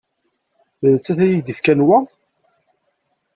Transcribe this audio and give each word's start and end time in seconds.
D 0.81 0.83
nettat 0.93 1.19
i 1.25 1.25
ak-d-yefkan 1.29 1.79
wa? 1.87 1.97